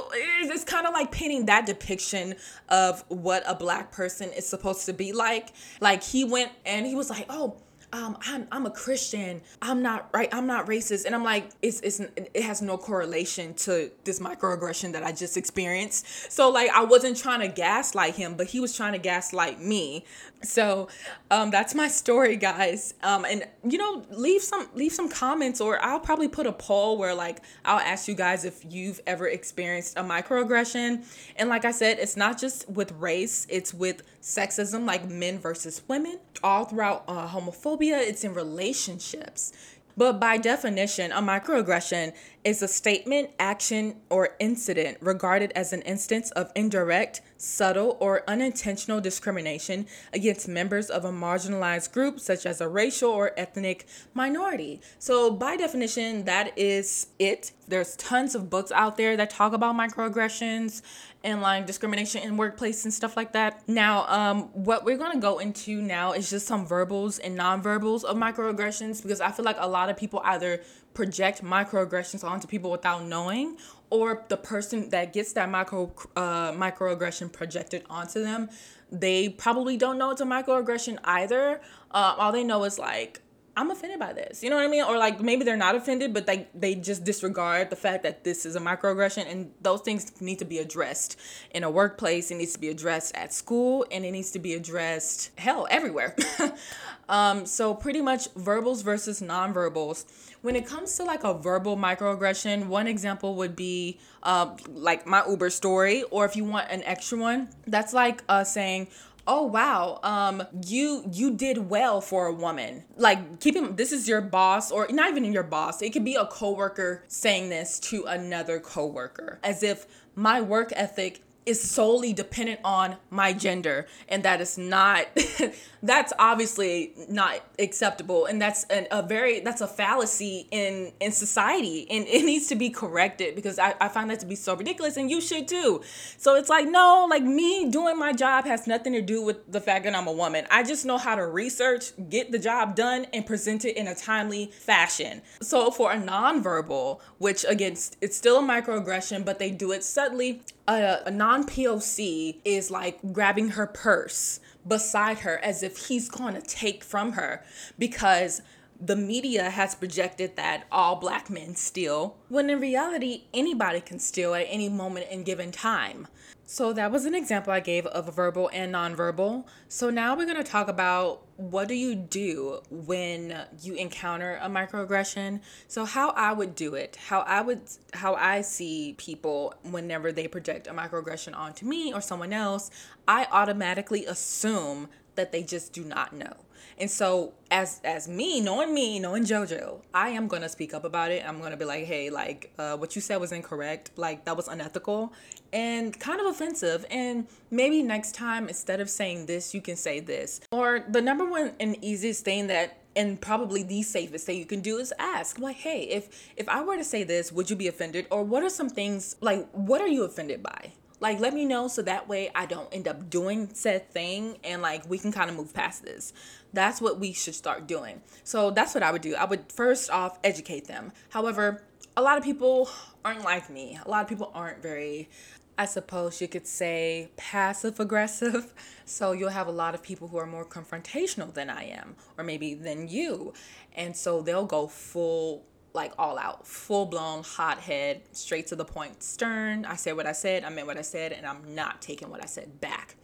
it's 0.52 0.66
kind 0.66 0.86
of 0.86 0.92
like 0.94 1.14
painting 1.14 1.46
that 1.46 1.66
depiction 1.66 2.36
of 2.68 3.06
what 3.08 3.44
a 3.48 3.56
black 3.56 3.94
person 3.94 4.30
is 4.34 4.46
supposed 4.46 4.86
to 4.88 4.94
be 4.94 5.14
like. 5.14 5.54
Like 5.80 6.04
he 6.04 6.26
went 6.26 6.52
and 6.66 6.86
he 6.86 6.96
was 6.96 7.10
like, 7.10 7.26
oh 7.30 7.56
um, 7.92 8.18
I'm, 8.22 8.48
I'm 8.52 8.66
a 8.66 8.72
Christian. 8.72 9.42
I'm 9.62 9.82
not 9.82 10.10
right. 10.14 10.30
I'm 10.32 10.46
not 10.46 10.68
racist. 10.68 11.06
And 11.06 11.16
I'm 11.16 11.24
like, 11.24 11.50
it's, 11.62 11.80
it's, 11.82 12.00
it 12.00 12.44
has 12.44 12.62
no 12.62 12.78
correlation 12.78 13.54
to 13.56 13.92
this 14.04 14.20
microaggression 14.20 14.94
that 14.94 15.04
I 15.04 15.12
just 15.12 15.38
experienced. 15.38 16.32
So 16.32 16.50
like, 16.50 16.70
I 16.70 16.84
wasn't 16.84 17.18
trying 17.18 17.40
to 17.40 17.48
gaslight 17.48 18.16
him, 18.16 18.36
but 18.36 18.48
he 18.48 18.60
was 18.60 18.76
trying 18.76 18.94
to 18.94 19.00
gaslight 19.00 19.60
me. 19.60 20.06
So, 20.44 20.88
um, 21.32 21.52
that's 21.52 21.76
my 21.76 21.88
story, 21.88 22.36
guys. 22.36 22.94
Um, 23.04 23.26
and 23.26 23.46
you 23.68 23.78
know, 23.78 24.06
leave 24.12 24.42
some, 24.42 24.70
leave 24.76 24.92
some 24.92 25.10
comments 25.10 25.60
or 25.60 25.84
I'll 25.84 26.00
probably 26.00 26.28
put 26.28 26.46
a 26.46 26.54
poll 26.54 26.98
where 26.98 27.16
like, 27.16 27.42
I'll 27.66 27.80
ask 27.80 28.08
you 28.08 28.16
guys 28.16 28.46
if 28.46 28.64
you've 28.70 29.02
ever 29.08 29.28
experienced 29.28 29.98
a 29.98 30.04
microaggression. 30.04 31.06
And 31.38 31.50
like 31.50 31.66
I 31.66 31.72
said, 31.72 31.98
it's 32.00 32.16
not 32.16 32.40
just 32.40 32.70
with 32.70 32.92
race, 32.94 33.48
it's 33.50 33.74
with 33.74 34.04
sexism, 34.22 34.86
like 34.86 35.10
men 35.10 35.40
versus 35.40 35.82
women, 35.88 36.20
all 36.44 36.66
throughout 36.66 37.04
uh, 37.08 37.28
homophobia, 37.28 38.00
it's 38.00 38.24
in 38.24 38.34
relationships. 38.34 39.54
But 39.98 40.20
by 40.20 40.38
definition, 40.38 41.12
a 41.12 41.22
microaggression 41.22 42.14
is 42.44 42.62
a 42.62 42.68
statement, 42.68 43.30
action, 43.38 43.96
or 44.10 44.30
incident 44.40 44.98
regarded 45.02 45.52
as 45.56 45.74
an 45.74 45.82
instance 45.82 46.32
of 46.32 46.52
indirect, 46.56 47.22
subtle, 47.38 47.98
or 48.00 48.24
unintentional 48.30 49.02
discrimination 49.02 49.86
against 50.14 50.48
members 50.48 50.90
of 50.90 51.04
a 51.04 51.12
marginalized 51.12 51.92
group, 51.92 52.20
such 52.20 52.46
as 52.46 52.62
a 52.62 52.68
racial 52.68 53.12
or 53.12 53.32
ethnic 53.38 53.86
minority. 54.14 54.80
So, 55.00 55.32
by 55.32 55.58
definition, 55.58 56.26
that 56.26 56.58
is 56.58 57.08
it. 57.20 57.52
There's 57.68 57.96
tons 57.98 58.36
of 58.36 58.50
books 58.50 58.72
out 58.72 58.98
there 58.98 59.18
that 59.18 59.30
talk 59.30 59.54
about 59.54 59.76
microaggressions 59.76 60.82
and 61.24 61.42
like 61.42 61.68
discrimination 61.68 62.24
in 62.24 62.38
workplace 62.38 62.86
and 62.86 62.94
stuff 62.94 63.18
like 63.18 63.34
that. 63.34 63.68
Now, 63.68 64.08
um, 64.08 64.44
what 64.54 64.86
we're 64.86 64.98
gonna 64.98 65.20
go 65.20 65.40
into 65.40 65.82
now 65.82 66.14
is 66.14 66.30
just 66.30 66.48
some 66.48 66.66
verbals 66.66 67.20
and 67.20 67.38
nonverbals 67.38 68.04
of 68.04 68.16
microaggressions 68.16 69.02
because 69.02 69.20
I 69.20 69.32
feel 69.32 69.46
like 69.46 69.58
a 69.60 69.68
lot 69.68 69.90
of 69.90 69.98
people 69.98 70.22
either 70.24 70.62
project 71.00 71.42
microaggressions 71.42 72.26
onto 72.26 72.46
people 72.46 72.70
without 72.70 73.06
knowing, 73.06 73.56
or 73.90 74.26
the 74.28 74.36
person 74.36 74.90
that 74.90 75.14
gets 75.14 75.32
that 75.32 75.50
micro 75.50 75.90
uh, 76.18 76.52
microaggression 76.52 77.32
projected 77.32 77.82
onto 77.90 78.22
them, 78.22 78.50
they 78.92 79.30
probably 79.30 79.78
don't 79.78 79.98
know 79.98 80.10
it's 80.12 80.20
a 80.20 80.26
microaggression 80.26 80.98
either. 81.06 81.62
Uh, 81.92 82.16
all 82.18 82.34
they 82.34 82.44
know 82.44 82.66
is 82.66 82.78
like 82.78 83.22
I'm 83.60 83.72
offended 83.72 84.00
by 84.00 84.14
this. 84.14 84.42
You 84.42 84.50
know 84.50 84.56
what 84.56 84.64
I 84.64 84.70
mean? 84.70 84.86
Or 84.86 84.98
like 84.98 85.20
maybe 85.20 85.44
they're 85.44 85.58
not 85.58 85.76
offended, 85.76 86.14
but 86.14 86.26
they 86.26 86.48
they 86.56 86.76
just 86.76 87.04
disregard 87.04 87.70
the 87.70 87.76
fact 87.76 88.04
that 88.04 88.24
this 88.24 88.46
is 88.46 88.56
a 88.56 88.60
microaggression 88.62 89.30
and 89.30 89.52
those 89.62 89.82
things 89.82 90.22
need 90.22 90.40
to 90.40 90.46
be 90.46 90.60
addressed 90.60 91.20
in 91.52 91.66
a 91.66 91.70
workplace, 91.70 92.32
it 92.32 92.36
needs 92.36 92.54
to 92.54 92.60
be 92.60 92.70
addressed 92.70 93.14
at 93.18 93.34
school, 93.34 93.86
and 93.92 94.06
it 94.06 94.12
needs 94.12 94.32
to 94.32 94.40
be 94.40 94.54
addressed 94.54 95.32
hell 95.38 95.68
everywhere. 95.70 96.16
um, 97.10 97.46
so 97.46 97.74
pretty 97.74 98.02
much 98.02 98.30
verbals 98.38 98.82
versus 98.82 99.22
nonverbals. 99.22 100.06
When 100.42 100.56
it 100.56 100.66
comes 100.66 100.96
to 100.96 101.04
like 101.04 101.26
a 101.26 101.34
verbal 101.34 101.76
microaggression, 101.76 102.68
one 102.68 102.88
example 102.88 103.36
would 103.36 103.58
be 103.58 104.00
uh, 104.24 104.56
like 104.70 105.06
my 105.06 105.22
Uber 105.28 105.50
story, 105.50 106.04
or 106.12 106.24
if 106.24 106.38
you 106.38 106.46
want 106.46 106.72
an 106.72 106.82
extra 106.84 107.18
one, 107.18 107.50
that's 107.68 107.92
like 107.92 108.24
uh, 108.30 108.46
saying, 108.46 108.88
oh 109.30 109.44
wow. 109.44 110.00
Um 110.04 110.44
you 110.66 111.06
you 111.14 111.32
did 111.32 111.70
well 111.70 112.02
for 112.02 112.26
a 112.26 112.34
woman. 112.34 112.84
Like 112.98 113.40
keeping 113.40 113.76
this 113.78 113.94
is 113.94 114.08
your 114.10 114.20
boss 114.20 114.72
or 114.72 114.88
not 114.90 115.10
even 115.10 115.32
your 115.32 115.44
boss. 115.44 115.82
It 115.82 115.92
could 115.92 116.04
be 116.04 116.16
a 116.16 116.26
coworker 116.26 117.04
saying 117.08 117.50
this 117.50 117.80
to 117.92 118.04
another 118.06 118.60
coworker 118.60 119.40
as 119.44 119.64
if 119.64 119.86
my 120.16 120.42
work 120.42 120.74
ethic 120.76 121.22
is 121.46 121.62
solely 121.62 122.14
dependent 122.14 122.60
on 122.64 122.98
my 123.10 123.34
gender 123.34 123.88
and 124.08 124.24
that 124.24 124.42
is 124.42 124.58
not 124.58 125.08
that's 125.82 126.12
obviously 126.20 126.94
not 127.08 127.40
acceptable 127.58 128.26
and 128.26 128.42
that's 128.42 128.66
an, 128.66 128.88
a 128.92 129.02
very 129.02 129.40
that's 129.40 129.62
a 129.62 129.68
fallacy 129.68 130.48
in 130.52 130.92
in 131.00 131.12
society 131.12 131.88
and 131.90 132.06
it 132.08 132.26
needs 132.26 132.48
to 132.48 132.56
be 132.56 132.70
corrected 132.70 133.36
because 133.36 133.58
I, 133.58 133.76
I 133.80 133.88
find 133.88 134.10
that 134.10 134.20
to 134.22 134.26
be 134.26 134.36
so 134.36 134.56
ridiculous 134.56 134.98
and 134.98 135.10
you 135.10 135.22
should 135.22 135.48
too. 135.48 135.82
So 136.18 136.36
it's 136.36 136.50
like 136.50 136.68
no 136.68 137.08
like 137.10 137.24
me 137.24 137.70
doing 137.70 137.98
my 137.98 138.14
job 138.14 138.46
has 138.46 138.68
nothing 138.68 138.94
to 138.94 139.02
do 139.02 139.22
with 139.22 139.52
the 139.52 139.62
fact 139.62 139.86
that 139.86 139.96
i'm 139.96 140.08
a 140.08 140.12
woman. 140.12 140.46
I 140.52 140.64
just 140.64 140.86
know 140.86 140.98
how 140.98 141.16
to 141.16 141.26
research 141.26 141.92
get 142.10 142.32
the 142.32 142.40
job 142.40 142.76
done 142.76 143.06
and 143.14 143.26
present 143.26 143.66
it 143.66 143.78
in 143.78 143.88
a 143.88 143.96
timely 143.96 144.48
fashion. 144.48 145.22
So 145.42 145.72
for 145.72 145.92
a 145.92 145.98
nonverbal 145.98 147.00
which 147.18 147.46
again 147.48 147.74
it's 148.02 148.18
still 148.18 148.40
a 148.40 148.42
microaggression 148.42 149.24
but 149.24 149.40
they 149.40 149.52
do 149.52 149.72
it 149.72 149.84
subtly 149.84 150.42
a, 150.68 151.02
a 151.08 151.12
non 151.12 151.46
POC 151.46 152.38
is 152.46 152.70
like 152.70 153.00
grabbing 153.14 153.50
her 153.50 153.66
purse 153.66 154.40
beside 154.70 155.20
her 155.20 155.38
as 155.40 155.64
if 155.64 155.88
he's 155.88 156.08
going 156.08 156.36
to 156.36 156.42
take 156.42 156.84
from 156.84 157.14
her 157.14 157.44
because 157.78 158.42
the 158.80 158.96
media 158.96 159.50
has 159.50 159.76
projected 159.76 160.36
that 160.38 160.66
all 160.72 160.96
black 160.96 161.30
men 161.30 161.56
steal, 161.56 162.18
when 162.30 162.50
in 162.50 162.60
reality, 162.60 163.24
anybody 163.34 163.82
can 163.82 164.00
steal 164.00 164.34
at 164.34 164.46
any 164.50 164.70
moment 164.70 165.08
in 165.10 165.24
given 165.24 165.52
time. 165.52 166.08
So 166.46 166.74
that 166.74 166.92
was 166.92 167.06
an 167.06 167.14
example 167.14 167.54
I 167.54 167.60
gave 167.60 167.86
of 167.86 168.16
verbal 168.16 168.50
and 168.52 168.74
nonverbal. 168.74 169.46
So 169.68 169.92
now 169.92 170.18
we're 170.18 170.26
going 170.26 170.44
to 170.44 170.44
talk 170.44 170.68
about 170.68 171.28
what 171.36 171.68
do 171.68 171.76
you 171.76 171.94
do 171.94 172.62
when 172.72 173.46
you 173.62 173.76
encounter 173.76 174.40
a 174.42 174.50
microaggression? 174.50 175.42
So 175.68 175.86
how 175.86 176.10
I 176.10 176.34
would 176.34 176.56
do 176.56 176.74
it, 176.74 176.96
how 176.96 177.20
I 177.20 177.42
would 177.42 177.62
how 177.94 178.16
I 178.16 178.42
see 178.42 178.96
people 178.98 179.54
whenever 179.62 180.12
they 180.12 180.28
project 180.28 180.66
a 180.66 180.72
microaggression 180.72 181.38
onto 181.38 181.68
me 181.68 181.94
or 181.94 182.02
someone 182.02 182.34
else, 182.34 182.72
I 183.08 183.28
automatically 183.32 184.08
assume 184.08 184.90
that 185.14 185.32
they 185.32 185.44
just 185.44 185.72
do 185.72 185.84
not 185.84 186.14
know. 186.14 186.34
And 186.80 186.90
so 186.90 187.34
as 187.52 187.82
as 187.84 188.08
me, 188.08 188.40
knowing 188.40 188.74
me, 188.74 189.00
knowing 189.00 189.24
JoJo, 189.24 189.82
I 189.94 190.10
am 190.10 190.28
gonna 190.28 190.48
speak 190.48 190.74
up 190.74 190.86
about 190.86 191.12
it. 191.12 191.28
I'm 191.28 191.42
gonna 191.42 191.58
be 191.58 191.66
like, 191.66 191.86
hey, 191.86 192.10
like 192.10 192.54
uh, 192.58 192.78
what 192.78 192.96
you 192.96 193.02
said 193.02 193.18
was 193.18 193.32
incorrect. 193.32 193.92
Like 193.98 194.26
that 194.26 194.38
was 194.38 194.48
unethical 194.48 195.14
and 195.52 196.00
kind 196.00 196.22
of 196.22 196.28
offensive. 196.28 196.86
And 196.90 197.28
maybe 197.52 197.84
next 197.84 198.16
time 198.16 198.48
instead 198.48 198.80
of 198.80 198.90
saying 198.90 199.26
this, 199.26 199.54
you 199.54 199.62
can 199.62 199.76
say 199.76 200.00
this. 200.00 200.40
Or 200.52 200.86
the 200.88 201.02
number 201.02 201.26
one 201.26 201.54
and 201.60 201.76
easiest 201.84 202.24
thing 202.24 202.48
that 202.48 202.78
and 202.96 203.22
probably 203.22 203.62
the 203.64 203.84
safest 203.84 204.26
thing 204.26 204.38
you 204.38 204.46
can 204.46 204.62
do 204.62 204.78
is 204.78 204.92
ask 204.98 205.38
like 205.38 205.58
hey 205.58 205.84
if 205.84 206.34
if 206.36 206.50
i 206.50 206.60
were 206.60 206.76
to 206.76 206.84
say 206.84 207.04
this 207.04 207.32
would 207.32 207.48
you 207.48 207.56
be 207.56 207.68
offended 207.68 208.08
or 208.10 208.24
what 208.24 208.42
are 208.42 208.50
some 208.50 208.68
things 208.68 209.16
like 209.22 209.48
what 209.52 209.80
are 209.80 209.88
you 209.88 210.04
offended 210.04 210.42
by 210.42 210.74
like, 211.00 211.20
let 211.20 211.34
me 211.34 211.46
know 211.46 211.68
so 211.68 211.82
that 211.84 212.08
way 212.08 212.30
I 212.36 212.46
don't 212.46 212.74
end 212.74 212.88
up 212.88 213.10
doing 213.10 213.50
said 213.54 213.90
thing 213.92 214.38
and 214.44 214.62
like 214.62 214.90
we 214.90 214.98
can 214.98 215.12
kind 215.12 215.30
of 215.30 215.36
move 215.36 215.54
past 215.54 215.84
this. 215.84 216.14
That's 216.54 216.82
what 216.82 217.00
we 217.00 217.14
should 217.14 217.36
start 217.36 217.68
doing. 217.68 218.02
So 218.24 218.52
that's 218.52 218.74
what 218.74 218.84
I 218.84 218.92
would 218.92 219.02
do. 219.02 219.16
I 219.16 219.26
would 219.26 219.52
first 219.52 219.90
off 219.90 220.20
educate 220.24 220.66
them. 220.66 220.92
However, 221.10 221.64
a 221.96 222.02
lot 222.02 222.18
of 222.18 222.24
people 222.24 222.70
aren't 223.06 223.24
like 223.24 223.50
me. 223.50 223.80
A 223.86 223.90
lot 223.90 224.04
of 224.04 224.10
people 224.10 224.32
aren't 224.34 224.62
very 224.62 225.10
I 225.58 225.66
suppose 225.66 226.22
you 226.22 226.30
could 226.30 226.48
say 226.48 227.10
passive 227.18 227.80
aggressive. 227.80 228.54
So 228.90 229.12
you'll 229.12 229.30
have 229.30 229.46
a 229.46 229.52
lot 229.52 229.76
of 229.76 229.84
people 229.84 230.08
who 230.08 230.18
are 230.18 230.26
more 230.26 230.44
confrontational 230.44 231.32
than 231.32 231.48
I 231.48 231.66
am, 231.66 231.96
or 232.18 232.24
maybe 232.24 232.56
than 232.56 232.88
you. 232.88 233.34
And 233.76 233.96
so 233.96 234.24
they'll 234.24 234.48
go 234.48 234.66
full 234.66 235.46
like 235.74 235.94
all 235.98 236.18
out, 236.18 236.48
full 236.48 236.86
blown 236.86 237.24
hothead, 237.24 238.02
straight 238.12 238.48
to 238.48 238.56
the 238.56 238.66
point, 238.66 239.04
stern. 239.04 239.66
I 239.66 239.76
said 239.76 239.96
what 239.96 240.06
I 240.06 240.14
said, 240.14 240.44
I 240.44 240.50
meant 240.50 240.68
what 240.68 240.78
I 240.78 240.82
said, 240.82 241.12
and 241.12 241.26
I'm 241.26 241.56
not 241.56 241.82
taking 241.82 242.10
what 242.10 242.24
I 242.24 242.26
said 242.26 242.60
back. 242.60 242.96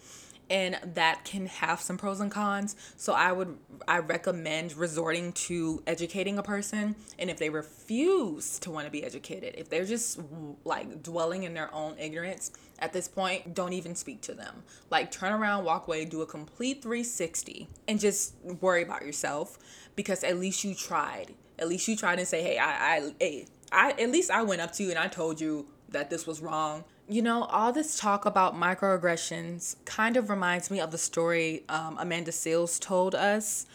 And 0.47 0.77
that 0.93 1.25
can 1.25 1.47
have 1.47 1.81
some 1.81 1.97
pros 1.97 2.19
and 2.19 2.29
cons. 2.29 2.75
So 2.97 3.13
I 3.13 3.31
would 3.31 3.57
I 3.87 3.97
recommend 3.97 4.77
resorting 4.77 5.33
to 5.33 5.81
educating 5.87 6.37
a 6.37 6.43
person. 6.43 6.95
And 7.17 7.31
if 7.31 7.39
they 7.39 7.49
refuse 7.49 8.59
to 8.59 8.69
want 8.69 8.85
to 8.85 8.91
be 8.91 9.03
educated, 9.03 9.55
if 9.57 9.69
they're 9.69 9.85
just 9.85 10.19
like 10.63 11.01
dwelling 11.01 11.43
in 11.43 11.55
their 11.55 11.73
own 11.73 11.97
ignorance, 11.97 12.51
at 12.77 12.93
this 12.93 13.07
point, 13.07 13.55
don't 13.55 13.73
even 13.73 13.95
speak 13.95 14.21
to 14.23 14.35
them. 14.35 14.63
Like 14.91 15.09
turn 15.09 15.33
around, 15.33 15.65
walk 15.65 15.87
away, 15.87 16.05
do 16.05 16.21
a 16.21 16.27
complete 16.27 16.83
360 16.83 17.67
and 17.87 17.99
just 17.99 18.35
worry 18.61 18.83
about 18.83 19.03
yourself 19.03 19.57
because 19.95 20.23
at 20.23 20.37
least 20.37 20.63
you 20.63 20.75
tried 20.75 21.33
at 21.59 21.67
least 21.67 21.87
you 21.87 21.95
tried 21.95 22.19
and 22.19 22.27
say, 22.27 22.41
hey, 22.41 22.57
I, 22.57 22.95
I, 22.95 23.13
hey, 23.19 23.45
I, 23.71 23.91
at 23.91 24.09
least 24.09 24.31
I 24.31 24.43
went 24.43 24.61
up 24.61 24.71
to 24.73 24.83
you 24.83 24.89
and 24.89 24.99
I 24.99 25.07
told 25.07 25.39
you 25.39 25.67
that 25.89 26.09
this 26.09 26.27
was 26.27 26.41
wrong. 26.41 26.83
You 27.07 27.21
know, 27.21 27.43
all 27.43 27.71
this 27.71 27.99
talk 27.99 28.25
about 28.25 28.55
microaggressions 28.55 29.75
kind 29.85 30.17
of 30.17 30.29
reminds 30.29 30.71
me 30.71 30.79
of 30.79 30.91
the 30.91 30.97
story 30.97 31.63
um, 31.69 31.97
Amanda 31.99 32.31
Seales 32.31 32.79
told 32.79 33.13
us. 33.13 33.67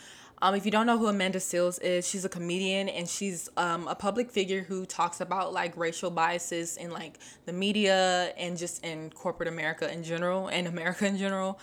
Um, 0.42 0.54
if 0.54 0.64
you 0.64 0.70
don't 0.70 0.86
know 0.86 0.96
who 0.96 1.06
Amanda 1.06 1.38
Seales 1.38 1.80
is, 1.82 2.08
she's 2.08 2.24
a 2.24 2.28
comedian 2.28 2.88
and 2.88 3.06
she's 3.06 3.50
um, 3.58 3.86
a 3.88 3.94
public 3.94 4.30
figure 4.30 4.62
who 4.62 4.86
talks 4.86 5.20
about 5.20 5.52
like 5.52 5.76
racial 5.76 6.10
biases 6.10 6.78
in 6.78 6.90
like 6.90 7.18
the 7.44 7.52
media 7.52 8.32
and 8.38 8.56
just 8.56 8.82
in 8.82 9.10
corporate 9.10 9.48
America 9.48 9.92
in 9.92 10.02
general 10.02 10.48
and 10.48 10.66
America 10.66 11.06
in 11.06 11.18
general 11.18 11.60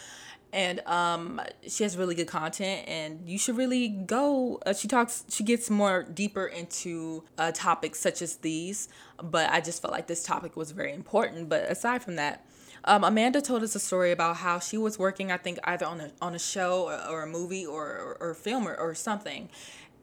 and 0.53 0.79
um, 0.81 1.41
she 1.67 1.83
has 1.83 1.97
really 1.97 2.15
good 2.15 2.27
content 2.27 2.87
and 2.87 3.27
you 3.27 3.37
should 3.37 3.57
really 3.57 3.89
go 3.89 4.59
uh, 4.65 4.73
she 4.73 4.87
talks 4.87 5.25
she 5.29 5.43
gets 5.43 5.69
more 5.69 6.03
deeper 6.03 6.45
into 6.45 7.23
uh, 7.37 7.51
topics 7.53 7.99
such 7.99 8.21
as 8.21 8.37
these 8.37 8.87
but 9.21 9.49
i 9.49 9.59
just 9.59 9.81
felt 9.81 9.91
like 9.91 10.07
this 10.07 10.23
topic 10.23 10.55
was 10.55 10.71
very 10.71 10.93
important 10.93 11.49
but 11.49 11.63
aside 11.63 12.01
from 12.03 12.15
that 12.15 12.45
um, 12.85 13.03
amanda 13.03 13.41
told 13.41 13.63
us 13.63 13.75
a 13.75 13.79
story 13.79 14.11
about 14.11 14.37
how 14.37 14.59
she 14.59 14.77
was 14.77 14.97
working 14.97 15.31
i 15.31 15.37
think 15.37 15.59
either 15.65 15.85
on 15.85 15.99
a, 15.99 16.11
on 16.21 16.33
a 16.33 16.39
show 16.39 16.85
or, 16.85 17.09
or 17.09 17.23
a 17.23 17.27
movie 17.27 17.65
or, 17.65 17.85
or, 17.85 18.17
or 18.19 18.33
film 18.33 18.67
or, 18.67 18.75
or 18.75 18.95
something 18.95 19.49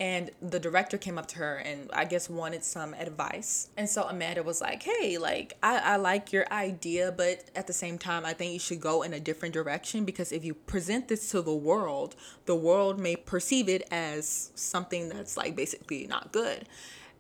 and 0.01 0.31
the 0.43 0.59
director 0.59 0.99
came 0.99 1.19
up 1.19 1.27
to 1.27 1.39
her 1.39 1.57
and 1.57 1.89
i 1.93 2.05
guess 2.05 2.29
wanted 2.29 2.65
some 2.65 2.95
advice 2.95 3.69
and 3.77 3.89
so 3.89 4.03
amanda 4.05 4.43
was 4.43 4.61
like 4.61 4.83
hey 4.83 5.19
like 5.19 5.57
I, 5.63 5.79
I 5.79 5.97
like 5.97 6.33
your 6.33 6.47
idea 6.53 7.13
but 7.17 7.45
at 7.55 7.67
the 7.67 7.73
same 7.73 7.99
time 7.99 8.27
i 8.27 8.33
think 8.33 8.53
you 8.53 8.59
should 8.59 8.81
go 8.81 9.03
in 9.03 9.13
a 9.13 9.21
different 9.21 9.55
direction 9.55 10.05
because 10.05 10.33
if 10.33 10.45
you 10.45 10.55
present 10.55 11.09
this 11.09 11.31
to 11.31 11.43
the 11.43 11.55
world 11.55 12.17
the 12.47 12.57
world 12.57 12.99
may 12.99 13.17
perceive 13.17 13.69
it 13.69 13.87
as 13.91 14.51
something 14.55 15.09
that's 15.09 15.37
like 15.37 15.55
basically 15.55 16.07
not 16.07 16.33
good 16.33 16.67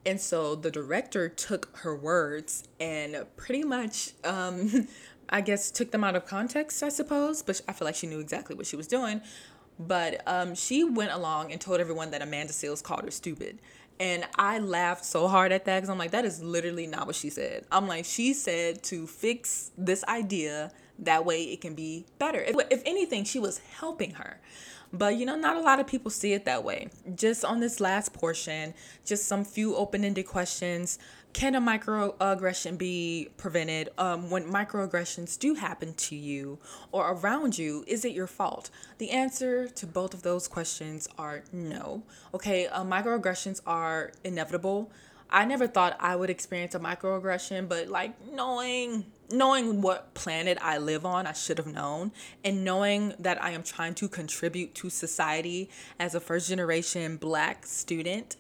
and 0.07 0.21
so 0.21 0.55
the 0.55 0.71
director 0.71 1.29
took 1.29 1.77
her 1.79 1.95
words 1.95 2.65
and 2.81 3.25
pretty 3.37 3.63
much 3.63 4.13
um 4.25 4.89
I 5.29 5.41
guess 5.41 5.71
took 5.71 5.91
them 5.91 6.05
out 6.05 6.17
of 6.17 6.27
context, 6.27 6.83
I 6.83 6.91
suppose, 6.91 7.43
but 7.43 7.61
I 7.67 7.73
feel 7.73 7.87
like 7.87 7.95
she 7.95 8.07
knew 8.07 8.21
exactly 8.21 8.55
what 8.55 8.67
she 8.67 8.77
was 8.77 8.87
doing. 8.87 9.21
But 9.79 10.23
um, 10.27 10.55
she 10.55 10.85
went 10.85 11.13
along 11.13 11.53
and 11.53 11.61
told 11.61 11.81
everyone 11.81 12.11
that 12.13 12.23
Amanda 12.23 12.53
Seales 12.53 12.83
called 12.83 13.05
her 13.05 13.11
stupid. 13.11 13.59
And 14.01 14.27
I 14.37 14.59
laughed 14.59 15.05
so 15.05 15.29
hard 15.29 15.53
at 15.53 15.65
that 15.67 15.77
because 15.77 15.89
I'm 15.89 15.99
like, 15.99 16.11
that 16.11 16.25
is 16.25 16.43
literally 16.43 16.87
not 16.87 17.07
what 17.07 17.17
she 17.17 17.31
said. 17.31 17.65
I'm 17.71 17.87
like, 17.87 18.05
she 18.05 18.35
said 18.35 18.83
to 18.85 19.07
fix 19.07 19.71
this 19.79 20.05
idea 20.05 20.73
that 21.01 21.25
way 21.25 21.45
it 21.45 21.61
can 21.61 21.75
be 21.75 22.07
better. 22.19 22.41
If, 22.41 22.57
if 22.71 22.83
anything, 22.87 23.25
she 23.25 23.39
was 23.39 23.59
helping 23.59 24.13
her. 24.13 24.41
But 24.95 25.17
you 25.17 25.27
know, 25.27 25.37
not 25.37 25.57
a 25.57 25.61
lot 25.61 25.81
of 25.81 25.87
people 25.87 26.11
see 26.11 26.33
it 26.33 26.45
that 26.45 26.63
way. 26.63 26.89
Just 27.15 27.45
on 27.45 27.61
this 27.61 27.81
last 27.81 28.13
portion, 28.13 28.75
just 29.05 29.27
some 29.27 29.45
few 29.45 29.75
open 29.77 30.05
ended 30.05 30.27
questions. 30.27 30.99
Can 31.33 31.57
a 31.57 31.61
microaggression 31.61 32.79
be 32.79 33.29
prevented 33.37 33.91
um, 33.99 34.31
when 34.31 34.45
microaggressions 34.45 35.37
do 35.37 35.55
happen 35.55 35.93
to 35.95 36.15
you 36.15 36.61
or 36.93 37.11
around 37.11 37.59
you? 37.59 37.85
Is 37.89 38.05
it 38.05 38.13
your 38.13 38.29
fault? 38.29 38.71
The 38.99 39.11
answer 39.11 39.67
to 39.67 39.87
both 39.87 40.15
of 40.15 40.23
those 40.23 40.47
questions 40.47 41.09
are 41.19 41.43
no. 41.53 42.05
Okay 42.33 42.69
uh, 42.69 42.85
microaggressions 42.85 43.61
are 43.67 44.13
inevitable. 44.23 44.93
I 45.29 45.45
never 45.45 45.67
thought 45.67 45.97
i 45.99 46.15
would 46.15 46.31
experience 46.31 46.77
a 46.77 46.79
microaggression 46.79 47.69
but 47.69 47.89
like 47.89 48.13
knowing 48.33 49.07
knowing 49.35 49.81
what 49.81 50.15
planet 50.15 50.57
i 50.63 50.79
live 50.79 51.05
on 51.05 51.27
i 51.27 51.33
should 51.33 51.59
have 51.59 51.67
known 51.67 52.13
and 52.45 52.65
knowing 52.65 53.13
that 53.19 53.43
i 53.43 53.51
am 53.51 53.63
trying 53.63 53.95
to 53.95 54.09
contribute 54.09 54.75
to 54.75 54.89
society 54.89 55.69
as 55.99 56.15
a 56.15 56.21
first 56.21 56.49
generation 56.49 57.17
black 57.17 57.67
student 57.67 58.37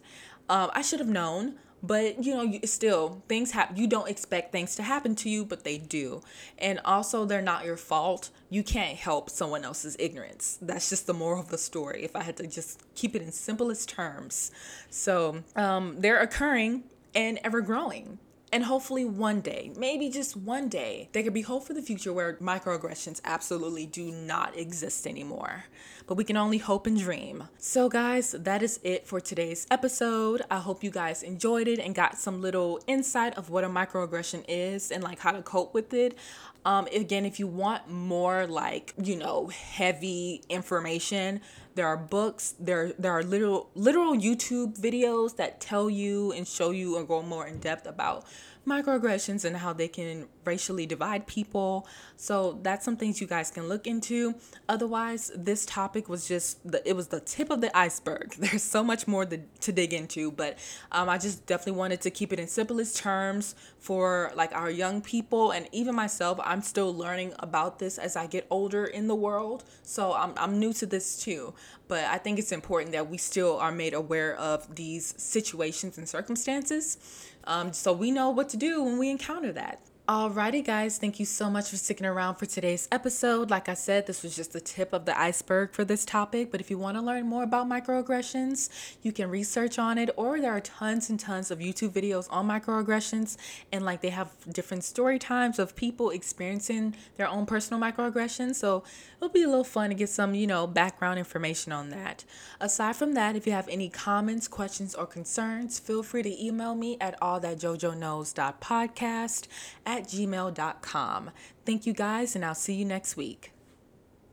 um, 0.48 0.70
i 0.72 0.82
should 0.82 1.00
have 1.00 1.08
known. 1.08 1.54
But 1.82 2.24
you 2.24 2.32
know 2.32 2.58
still 2.64 3.22
things 3.28 3.50
happen 3.50 3.76
you 3.76 3.86
don't 3.86 4.08
expect 4.08 4.52
things 4.52 4.74
to 4.76 4.82
happen 4.82 5.14
to 5.16 5.28
you 5.28 5.44
but 5.44 5.64
they 5.64 5.76
do. 5.76 6.22
And 6.58 6.80
also 6.82 7.26
they're 7.26 7.42
not 7.42 7.66
your 7.66 7.76
fault. 7.76 8.30
You 8.48 8.62
can't 8.62 8.96
help 8.96 9.28
someone 9.28 9.64
else's 9.66 9.94
ignorance. 9.98 10.58
That's 10.62 10.88
just 10.88 11.06
the 11.06 11.12
moral 11.12 11.40
of 11.42 11.50
the 11.50 11.58
story 11.58 12.02
if 12.02 12.16
i 12.16 12.22
had 12.22 12.38
to 12.38 12.46
just 12.46 12.82
keep 12.94 13.14
it 13.14 13.20
in 13.20 13.32
simplest 13.32 13.90
terms. 13.90 14.50
So 14.88 15.42
um, 15.56 15.96
they're 15.98 16.20
occurring 16.20 16.84
and 17.14 17.38
ever 17.44 17.60
growing 17.60 18.18
and 18.54 18.62
hopefully 18.62 19.04
one 19.04 19.40
day, 19.40 19.72
maybe 19.76 20.08
just 20.08 20.36
one 20.36 20.68
day, 20.68 21.08
there 21.10 21.24
could 21.24 21.34
be 21.34 21.42
hope 21.42 21.66
for 21.66 21.74
the 21.74 21.82
future 21.82 22.12
where 22.12 22.34
microaggressions 22.34 23.20
absolutely 23.24 23.84
do 23.84 24.12
not 24.12 24.56
exist 24.56 25.08
anymore. 25.08 25.64
But 26.06 26.14
we 26.14 26.22
can 26.22 26.36
only 26.36 26.58
hope 26.58 26.86
and 26.86 26.96
dream. 26.96 27.48
So, 27.58 27.88
guys, 27.88 28.30
that 28.30 28.62
is 28.62 28.78
it 28.84 29.08
for 29.08 29.20
today's 29.20 29.66
episode. 29.72 30.42
I 30.52 30.58
hope 30.58 30.84
you 30.84 30.92
guys 30.92 31.24
enjoyed 31.24 31.66
it 31.66 31.80
and 31.80 31.96
got 31.96 32.16
some 32.16 32.40
little 32.40 32.78
insight 32.86 33.36
of 33.36 33.50
what 33.50 33.64
a 33.64 33.68
microaggression 33.68 34.44
is 34.46 34.92
and 34.92 35.02
like 35.02 35.18
how 35.18 35.32
to 35.32 35.42
cope 35.42 35.74
with 35.74 35.92
it. 35.92 36.16
Um, 36.64 36.86
again, 36.94 37.26
if 37.26 37.38
you 37.38 37.46
want 37.46 37.90
more 37.90 38.46
like, 38.46 38.94
you 39.02 39.16
know, 39.16 39.48
heavy 39.48 40.42
information, 40.48 41.40
there 41.74 41.86
are 41.86 41.96
books, 41.96 42.54
there 42.58 42.92
there 42.98 43.12
are 43.12 43.22
literal 43.22 43.70
literal 43.74 44.14
YouTube 44.14 44.78
videos 44.78 45.36
that 45.36 45.60
tell 45.60 45.90
you 45.90 46.32
and 46.32 46.46
show 46.46 46.70
you 46.70 46.96
and 46.96 47.06
go 47.06 47.20
more 47.22 47.46
in 47.46 47.58
depth 47.58 47.86
about 47.86 48.24
microaggressions 48.66 49.44
and 49.44 49.56
how 49.56 49.72
they 49.72 49.88
can 49.88 50.26
racially 50.44 50.86
divide 50.86 51.26
people. 51.26 51.86
So 52.16 52.58
that's 52.62 52.84
some 52.84 52.96
things 52.96 53.20
you 53.20 53.26
guys 53.26 53.50
can 53.50 53.68
look 53.68 53.86
into. 53.86 54.34
Otherwise, 54.68 55.30
this 55.34 55.66
topic 55.66 56.08
was 56.08 56.26
just 56.26 56.68
the 56.70 56.86
it 56.88 56.94
was 56.94 57.08
the 57.08 57.20
tip 57.20 57.50
of 57.50 57.60
the 57.60 57.76
iceberg. 57.76 58.34
There's 58.38 58.62
so 58.62 58.82
much 58.82 59.06
more 59.06 59.24
to, 59.26 59.38
to 59.60 59.72
dig 59.72 59.92
into, 59.92 60.30
but 60.30 60.58
um, 60.92 61.08
I 61.08 61.18
just 61.18 61.46
definitely 61.46 61.78
wanted 61.78 62.00
to 62.02 62.10
keep 62.10 62.32
it 62.32 62.38
in 62.38 62.46
simplest 62.46 62.96
terms 62.96 63.54
for 63.78 64.32
like 64.34 64.54
our 64.54 64.70
young 64.70 65.00
people 65.00 65.50
and 65.50 65.68
even 65.72 65.94
myself. 65.94 66.38
I'm 66.42 66.62
still 66.62 66.94
learning 66.94 67.34
about 67.38 67.78
this 67.78 67.98
as 67.98 68.16
I 68.16 68.26
get 68.26 68.46
older 68.50 68.84
in 68.84 69.08
the 69.08 69.14
world. 69.14 69.64
So 69.82 70.12
I'm 70.12 70.32
I'm 70.36 70.58
new 70.58 70.72
to 70.74 70.86
this 70.86 71.18
too 71.18 71.54
but 71.88 72.04
I 72.04 72.18
think 72.18 72.38
it's 72.38 72.52
important 72.52 72.92
that 72.92 73.08
we 73.08 73.18
still 73.18 73.58
are 73.58 73.72
made 73.72 73.94
aware 73.94 74.36
of 74.36 74.74
these 74.74 75.14
situations 75.18 75.98
and 75.98 76.08
circumstances 76.08 76.98
um, 77.46 77.72
so 77.72 77.92
we 77.92 78.10
know 78.10 78.30
what 78.30 78.48
to 78.50 78.56
do 78.56 78.82
when 78.82 78.98
we 78.98 79.10
encounter 79.10 79.52
that. 79.52 79.80
Alrighty, 80.06 80.62
guys, 80.62 80.98
thank 80.98 81.18
you 81.18 81.24
so 81.24 81.48
much 81.48 81.70
for 81.70 81.78
sticking 81.78 82.06
around 82.06 82.34
for 82.34 82.44
today's 82.44 82.88
episode. 82.92 83.48
Like 83.48 83.70
I 83.70 83.72
said, 83.72 84.06
this 84.06 84.22
was 84.22 84.36
just 84.36 84.52
the 84.52 84.60
tip 84.60 84.92
of 84.92 85.06
the 85.06 85.18
iceberg 85.18 85.72
for 85.72 85.82
this 85.82 86.04
topic, 86.04 86.50
but 86.50 86.60
if 86.60 86.70
you 86.70 86.76
want 86.76 86.98
to 86.98 87.02
learn 87.02 87.26
more 87.26 87.42
about 87.42 87.66
microaggressions, 87.66 88.68
you 89.00 89.12
can 89.12 89.30
research 89.30 89.78
on 89.78 89.96
it, 89.96 90.10
or 90.18 90.38
there 90.42 90.52
are 90.52 90.60
tons 90.60 91.08
and 91.08 91.18
tons 91.18 91.50
of 91.50 91.60
YouTube 91.60 91.88
videos 91.88 92.28
on 92.30 92.46
microaggressions, 92.46 93.38
and 93.72 93.82
like 93.86 94.02
they 94.02 94.10
have 94.10 94.30
different 94.52 94.84
story 94.84 95.18
times 95.18 95.58
of 95.58 95.74
people 95.74 96.10
experiencing 96.10 96.94
their 97.16 97.26
own 97.26 97.46
personal 97.46 97.80
microaggressions. 97.80 98.56
So 98.56 98.84
it'll 99.16 99.32
be 99.32 99.44
a 99.44 99.48
little 99.48 99.64
fun 99.64 99.88
to 99.88 99.94
get 99.94 100.10
some, 100.10 100.34
you 100.34 100.46
know, 100.46 100.66
background 100.66 101.18
information 101.18 101.72
on 101.72 101.88
that. 101.88 102.24
Aside 102.60 102.96
from 102.96 103.14
that, 103.14 103.36
if 103.36 103.46
you 103.46 103.54
have 103.54 103.68
any 103.68 103.88
comments, 103.88 104.48
questions, 104.48 104.94
or 104.94 105.06
concerns, 105.06 105.78
feel 105.78 106.02
free 106.02 106.24
to 106.24 106.44
email 106.44 106.74
me 106.74 106.98
at 107.00 107.18
allthatjojo 107.22 107.96
knows.podcast 107.96 109.46
at 109.94 110.04
gmail.com. 110.08 111.30
Thank 111.64 111.86
you 111.86 111.92
guys, 111.92 112.34
and 112.34 112.44
I'll 112.44 112.54
see 112.54 112.74
you 112.74 112.84
next 112.84 113.16
week. 113.16 113.53